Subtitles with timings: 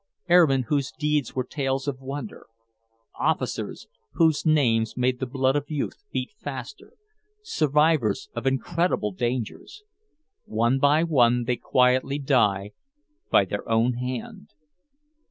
[0.27, 2.47] Airmen whose deeds were tales of wonder,
[3.19, 6.93] officers whose names made the blood of youth beat faster,
[7.43, 9.83] survivors of incredible dangers,
[10.45, 12.71] one by one they quietly die
[13.29, 14.49] by their own hand.